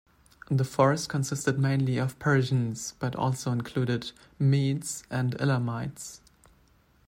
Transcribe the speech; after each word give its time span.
The 0.49 0.65
force 0.65 1.05
consisted 1.05 1.59
mainly 1.59 1.99
of 1.99 2.17
Persians, 2.17 2.95
but 2.97 3.15
also 3.15 3.51
included 3.51 4.13
Medes 4.39 5.03
and 5.11 5.39
Elamites. 5.39 6.21